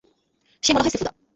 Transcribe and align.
সে 0.63 0.69
মনে 0.73 0.83
হয় 0.83 0.91
সেফুদা। 0.93 1.11